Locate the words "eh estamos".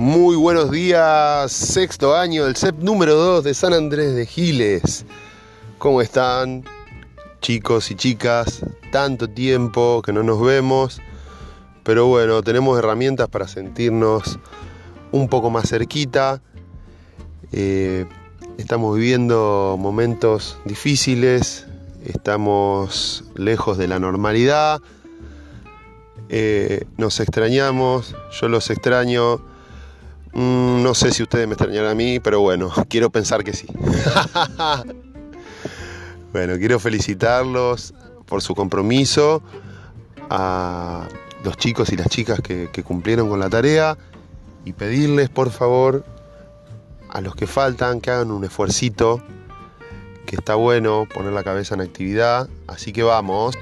17.52-18.96